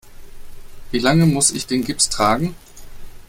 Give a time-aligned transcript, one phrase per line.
[0.89, 2.55] Wie lange muss ich den Gips tragen?